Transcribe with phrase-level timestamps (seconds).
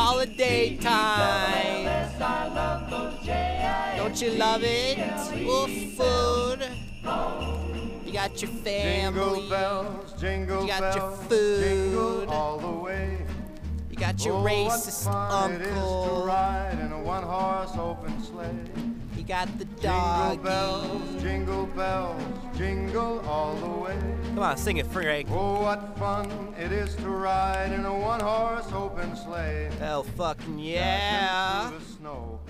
[0.00, 1.84] Holiday time.
[3.96, 4.96] Don't you love it?
[5.44, 5.66] Well,
[5.98, 6.68] food.
[8.06, 9.40] You got your family.
[9.40, 12.28] Jingle bells, jingle You got your food.
[12.28, 13.26] all the way.
[13.90, 16.24] You got your Oh, racist fun it is to uncle.
[16.26, 18.87] ride in a one-horse open sleigh.
[19.28, 22.22] You got the Jingle bells, jingle bells,
[22.56, 23.98] jingle all the way.
[24.28, 25.28] Come on, sing it, Frank.
[25.30, 29.68] Oh, what fun it is to ride in a one-horse open sleigh.
[29.78, 31.70] Hell fucking yeah.
[31.78, 32.40] The snow.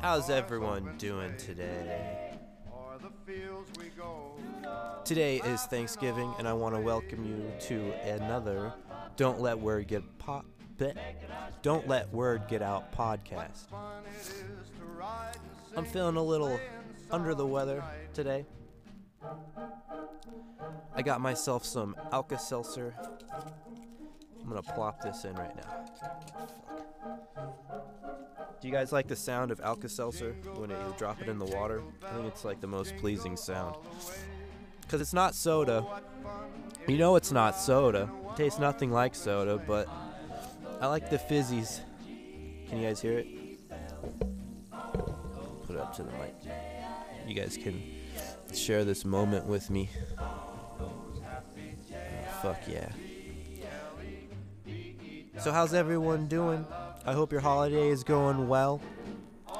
[0.00, 2.38] How's everyone doing today?
[2.72, 4.36] O'er the fields we go.
[5.04, 8.72] Today is Thanksgiving, and I want to welcome you to another
[9.16, 10.44] "Don't Let Word Get po-
[10.78, 10.94] bleh.
[11.62, 13.64] Don't Let Word Get Out" podcast.
[15.72, 16.58] It I'm feeling a little
[17.10, 17.82] under the weather
[18.14, 18.44] today.
[20.94, 22.94] I got myself some Alka Seltzer.
[24.40, 25.84] I'm gonna plop this in right now.
[28.60, 31.44] Do you guys like the sound of Alka Seltzer when you drop it in the
[31.44, 31.82] water?
[32.04, 33.76] I think it's like the most pleasing sound.
[34.80, 35.84] Because it's not soda.
[36.86, 38.08] You know it's not soda.
[38.30, 39.88] It tastes nothing like soda, but
[40.80, 41.80] I like the fizzies.
[42.68, 43.26] Can you guys hear it?
[45.86, 46.34] Up to the mic.
[47.28, 47.80] You guys can
[48.52, 49.88] share this moment with me.
[50.18, 50.82] Oh,
[52.42, 52.88] fuck yeah.
[55.38, 56.66] So how's everyone doing?
[57.04, 58.80] I hope your holiday is going well.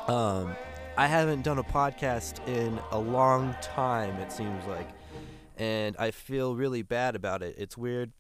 [0.09, 0.57] Um,
[0.97, 4.17] I haven't done a podcast in a long time.
[4.17, 4.89] It seems like,
[5.57, 7.55] and I feel really bad about it.
[7.57, 8.11] It's weird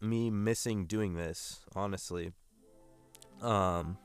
[0.00, 2.30] me missing doing this, honestly.
[3.42, 3.98] Um,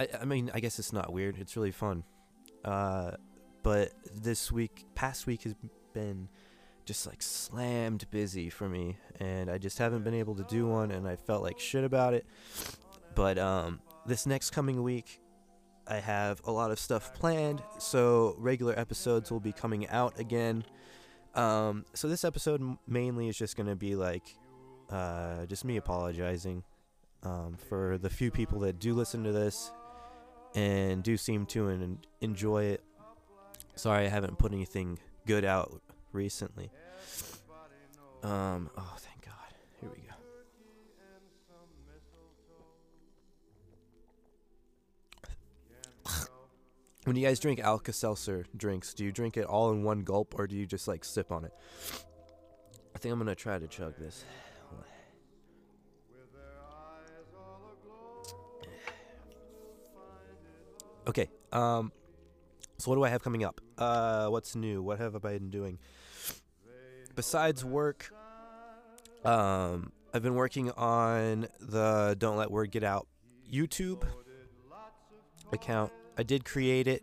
[0.00, 1.36] I, I mean, I guess it's not weird.
[1.38, 2.04] It's really fun.
[2.64, 3.12] Uh,
[3.62, 5.54] but this week, past week has
[5.92, 6.28] been
[6.86, 10.90] just like slammed busy for me, and I just haven't been able to do one,
[10.90, 12.24] and I felt like shit about it.
[13.14, 15.20] But um, this next coming week,
[15.86, 20.64] I have a lot of stuff planned, so regular episodes will be coming out again.
[21.34, 24.34] Um, so this episode mainly is just gonna be like,
[24.88, 26.64] uh, just me apologizing
[27.22, 29.70] um, for the few people that do listen to this
[30.54, 32.82] and do seem to en- enjoy it.
[33.76, 35.80] Sorry, I haven't put anything good out
[36.12, 36.70] recently.
[38.22, 39.34] Um, oh, thank God.
[39.80, 40.14] Here we go.
[47.04, 50.38] When you guys drink Alka Seltzer drinks, do you drink it all in one gulp
[50.38, 51.52] or do you just like sip on it?
[52.94, 54.24] I think I'm gonna try to chug this.
[61.10, 61.28] Okay.
[61.50, 61.90] Um.
[62.78, 63.60] So what do I have coming up?
[63.76, 64.80] Uh, what's new?
[64.80, 65.80] What have I been doing?
[67.16, 68.12] Besides work,
[69.24, 73.08] um, I've been working on the Don't Let Word Get Out
[73.52, 74.04] YouTube
[75.52, 75.90] account.
[76.16, 77.02] I did create it.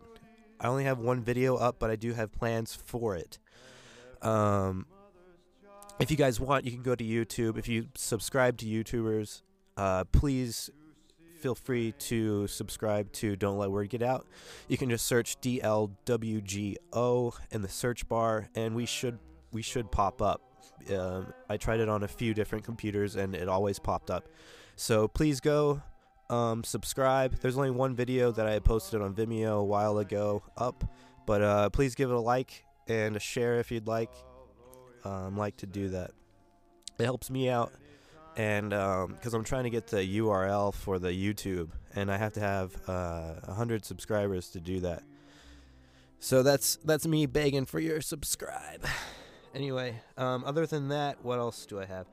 [0.62, 3.40] I only have one video up, but I do have plans for it.
[4.22, 4.86] Um,
[6.00, 7.58] if you guys want, you can go to YouTube.
[7.58, 9.42] If you subscribe to YouTubers,
[9.76, 10.72] uh, please
[11.38, 14.28] feel free to subscribe to Don't Let Word Get Out.
[14.68, 19.20] You can just search DLWGO in the search bar, and we should
[19.52, 20.42] we should pop up.
[20.94, 24.28] Um, I tried it on a few different computers, and it always popped up.
[24.76, 25.82] So please go
[26.30, 27.40] um, subscribe.
[27.40, 30.84] There's only one video that I posted on Vimeo a while ago up,
[31.26, 34.12] but uh, please give it a like and a share if you'd like.
[35.06, 36.12] Um, like to do that.
[37.00, 37.72] It helps me out
[38.38, 42.40] and because I'm trying to get the URL for the YouTube, and I have to
[42.40, 45.04] have uh, 100 subscribers to do that.
[46.20, 48.86] So that's that's me begging for your subscribe.
[49.56, 52.06] Anyway, um, other than that, what else do I have?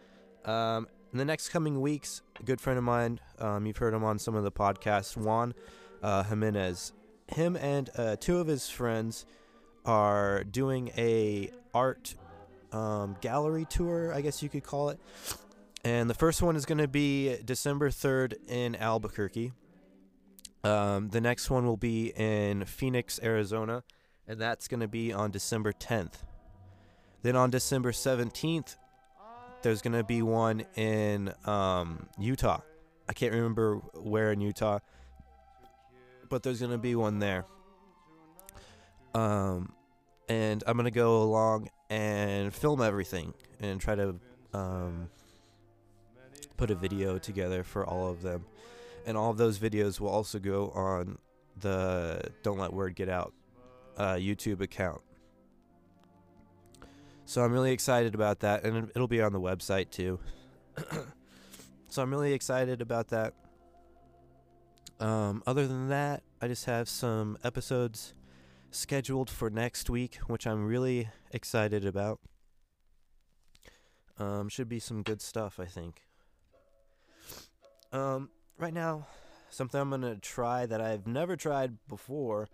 [0.46, 4.02] Um, in the next coming weeks, a good friend of mine, um, you've heard him
[4.02, 5.52] on some of the podcasts, Juan
[6.02, 6.92] uh, Jimenez.
[7.28, 9.26] Him and uh, two of his friends
[9.84, 12.14] are doing a art
[12.72, 14.98] um, gallery tour, I guess you could call it.
[15.84, 19.52] And the first one is going to be December 3rd in Albuquerque.
[20.64, 23.84] Um, the next one will be in Phoenix, Arizona,
[24.26, 26.22] and that's going to be on December 10th.
[27.22, 28.76] Then on December 17th,
[29.60, 32.60] there's going to be one in um, Utah.
[33.06, 34.78] I can't remember where in Utah,
[36.30, 37.44] but there's going to be one there.
[39.14, 39.74] Um,
[40.30, 44.16] and I'm going to go along and film everything and try to
[44.54, 45.10] um,
[46.56, 48.44] put a video together for all of them.
[49.06, 51.18] And all of those videos will also go on
[51.60, 53.32] the Don't Let Word Get Out
[53.96, 55.00] uh, YouTube account.
[57.26, 60.18] So I'm really excited about that, and it- it'll be on the website too.
[61.88, 63.34] so I'm really excited about that.
[65.00, 68.14] Um, other than that, I just have some episodes
[68.70, 72.20] scheduled for next week, which I'm really excited about.
[74.18, 76.02] Um, should be some good stuff, I think.
[77.94, 79.06] Um, right now,
[79.50, 82.48] something I'm gonna try that I've never tried before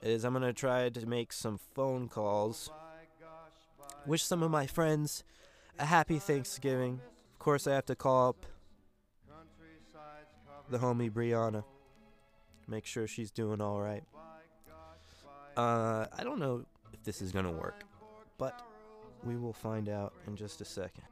[0.00, 2.70] is I'm gonna try to make some phone calls.
[4.06, 5.24] Wish some of my friends
[5.80, 7.00] a happy Thanksgiving.
[7.32, 8.46] Of course, I have to call up
[10.70, 11.64] the homie Brianna.
[12.68, 14.04] Make sure she's doing all right.
[15.56, 17.82] Uh, I don't know if this is gonna work,
[18.38, 18.62] but
[19.24, 21.04] we will find out in just a second.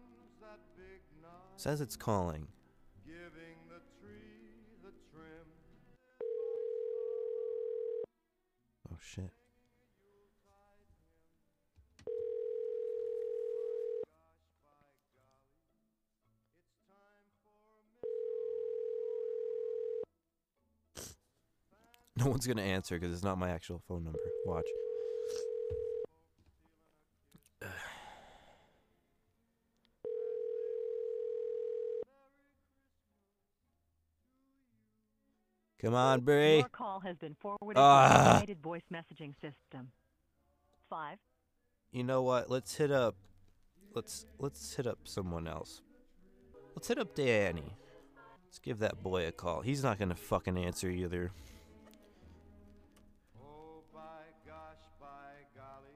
[1.57, 2.47] Says it's calling.
[9.05, 9.31] Shit.
[22.17, 24.21] No one's gonna answer because it's not my actual phone number.
[24.47, 24.67] Watch.
[35.85, 36.61] Come on, Bree.
[36.61, 38.37] Your call has been forwarded to Ah.
[38.37, 39.93] automated voice messaging system.
[40.89, 41.19] Five.
[41.93, 42.49] You know what?
[42.49, 43.17] Let's hit up.
[43.95, 45.83] Let's let's hit up someone else.
[46.75, 47.77] Let's hit up Danny.
[48.47, 49.61] Let's give that boy a call.
[49.61, 51.33] He's not gonna fucking answer either.
[53.39, 54.01] Oh, by
[54.47, 55.93] gosh, by golly.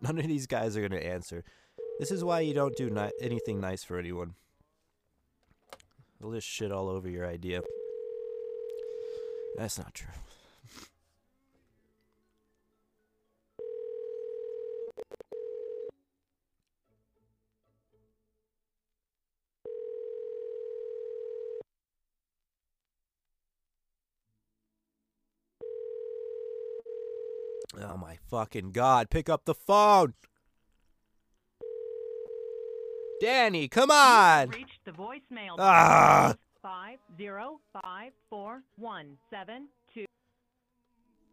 [0.00, 1.44] None of these guys are gonna answer.
[2.00, 4.34] This is why you don't do ni- anything nice for anyone.
[6.18, 7.62] They'll just shit all over your idea.
[9.56, 10.08] That's not true.
[27.78, 30.14] Oh my fucking god, pick up the phone!
[33.20, 34.50] Danny, come on!
[34.50, 35.56] Reached the voicemail.
[35.58, 36.34] Ah!
[36.66, 40.04] Five zero five four one seven two.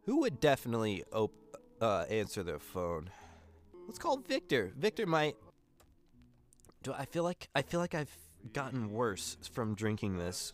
[0.04, 3.10] Who would definitely op- uh, answer their phone?
[3.88, 4.72] Let's call Victor.
[4.78, 5.34] Victor might.
[6.84, 8.16] Do I feel like I feel like I've
[8.52, 10.52] gotten worse from drinking this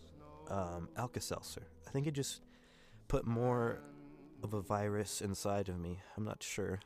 [0.49, 1.67] um, Alka-Seltzer?
[1.87, 2.41] I think it just
[3.07, 3.83] put more
[4.43, 6.01] of a virus inside of me.
[6.17, 6.81] I'm not sure.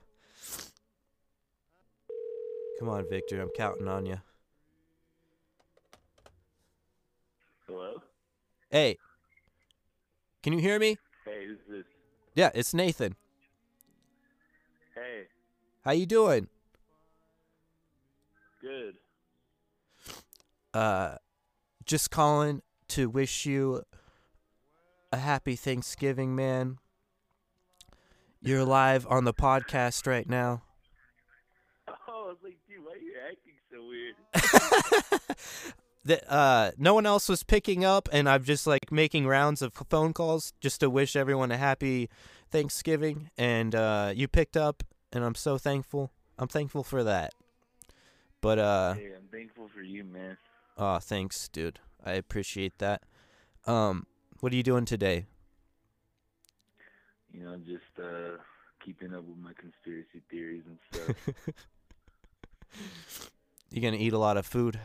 [2.81, 3.41] Come on, Victor.
[3.41, 4.19] I'm counting on you.
[7.77, 8.01] Hello?
[8.71, 8.99] Hey,
[10.45, 10.97] can you hear me?
[11.25, 11.85] Hey, who's this?
[12.37, 13.17] Yeah, it's Nathan.
[14.95, 15.25] Hey,
[15.85, 16.47] How you doing?
[18.63, 18.95] good.
[20.73, 21.17] uh
[21.85, 23.83] just calling to wish you
[25.13, 26.79] a happy Thanksgiving, man.
[28.41, 30.63] You're live on the podcast right now.
[32.07, 34.15] Oh, I was like, dude, why are you acting so weird?
[36.05, 39.73] that uh no one else was picking up and I'm just like making rounds of
[39.89, 42.09] phone calls just to wish everyone a happy
[42.51, 44.83] Thanksgiving and uh you picked up
[45.13, 46.11] and I'm so thankful.
[46.39, 47.33] I'm thankful for that.
[48.41, 50.37] But uh hey, I'm thankful for you, man.
[50.77, 51.81] oh thanks, dude.
[52.05, 53.03] I appreciate that.
[53.67, 54.07] Um
[54.41, 55.27] what are you doing today?
[57.33, 58.37] You know, just uh
[58.85, 61.17] keeping up with my conspiracy theories and stuff.
[63.71, 64.79] You gonna eat a lot of food?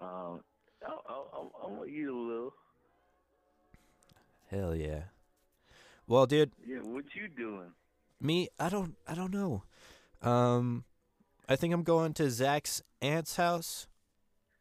[0.00, 0.40] Um,
[0.86, 2.54] I'll, I'll eat a little.
[4.50, 5.02] Hell yeah.
[6.06, 7.72] Well, dude, Yeah, what you doing?
[8.20, 9.62] me, I don't, I don't know.
[10.22, 10.84] Um,
[11.48, 13.86] I think I'm going to Zach's aunt's house.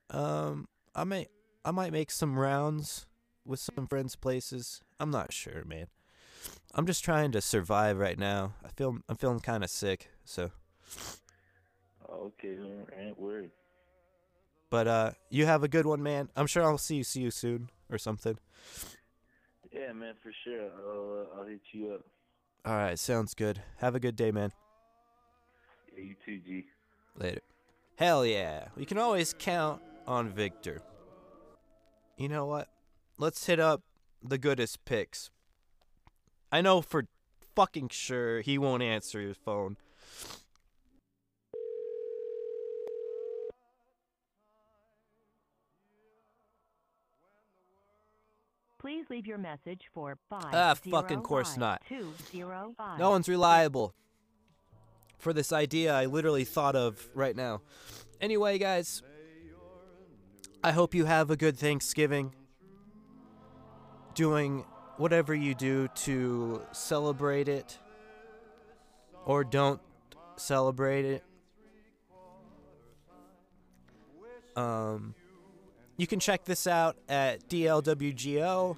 [0.10, 1.28] Um, I may,
[1.66, 3.08] I might make some rounds
[3.46, 4.82] with some friends' places.
[5.00, 5.88] I'm not sure, man.
[6.76, 8.54] I'm just trying to survive right now.
[8.64, 10.10] I feel, I'm feeling kind of sick.
[10.24, 10.52] So,
[12.10, 12.58] okay,
[12.96, 13.52] right, word.
[14.70, 16.30] But uh, you have a good one, man.
[16.36, 18.38] I'm sure I'll see you, see you soon or something.
[19.72, 20.70] Yeah, man, for sure.
[20.88, 22.02] I'll, uh, I'll hit you up.
[22.66, 23.62] All right, sounds good.
[23.78, 24.52] Have a good day, man.
[25.96, 26.66] Yeah, you too, G.
[27.18, 27.42] Later.
[27.98, 28.66] Hell yeah.
[28.76, 30.82] We can always count on Victor.
[32.18, 32.68] You know what?
[33.18, 33.84] Let's hit up
[34.24, 35.30] the goodest picks.
[36.52, 37.06] I know for
[37.56, 39.78] fucking sure he won't answer his phone.
[48.80, 50.54] Please leave your message for five.
[50.54, 51.82] Ah, fucking course not.
[51.88, 52.98] Two zero five.
[52.98, 53.94] No one's reliable.
[55.18, 57.62] for this idea I literally thought of right now.
[58.22, 59.04] Anyway, guys,
[60.64, 62.34] I hope you have a good Thanksgiving.
[64.16, 64.66] Doing
[64.98, 67.78] whatever you do to celebrate it
[69.26, 69.82] or don't
[70.38, 71.24] celebrate it.
[74.56, 75.16] Um,
[76.00, 78.76] you can check this out at dlwgo.com.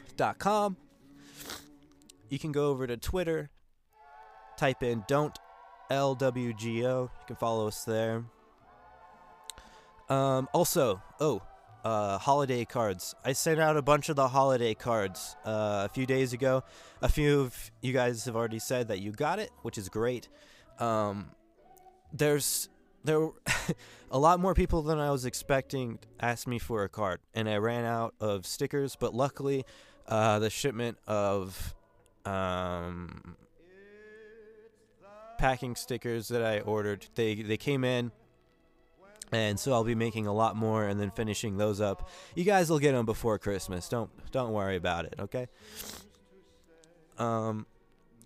[2.29, 3.51] You can go over to Twitter,
[4.57, 5.37] type in don't
[5.91, 7.03] LWGO.
[7.03, 8.23] You can follow us there.
[10.09, 11.43] Um, also, oh,
[11.85, 13.13] uh, holiday cards.
[13.23, 16.63] I sent out a bunch of the holiday cards uh, a few days ago.
[17.03, 20.27] A few of you guys have already said that you got it, which is great.
[20.79, 21.29] Um,
[22.11, 22.67] there's
[23.03, 23.33] there were
[24.11, 27.57] a lot more people than I was expecting asked me for a card, and I
[27.57, 28.95] ran out of stickers.
[28.95, 29.65] But luckily,
[30.07, 31.75] uh, the shipment of
[32.25, 33.35] um,
[35.37, 38.11] packing stickers that I ordered they they came in.
[39.33, 42.09] And so I'll be making a lot more and then finishing those up.
[42.35, 43.87] You guys will get them before Christmas.
[43.87, 45.47] Don't don't worry about it, okay?
[47.17, 47.65] Um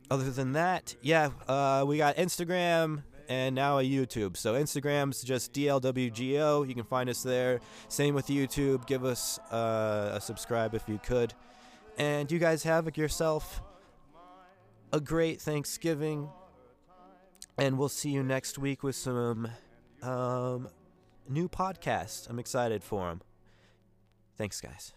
[0.10, 4.38] other than that, yeah, uh, we got Instagram and now a YouTube.
[4.38, 6.68] So Instagram's just DLWGO.
[6.68, 7.60] You can find us there.
[7.88, 8.86] Same with YouTube.
[8.86, 11.34] Give us uh, a subscribe if you could.
[11.98, 13.62] And you guys have yourself
[14.92, 16.30] a great Thanksgiving.
[17.58, 19.50] And we'll see you next week with some
[20.02, 20.68] um,
[21.30, 22.30] new podcasts.
[22.30, 23.22] I'm excited for them.
[24.38, 24.94] Thanks, guys.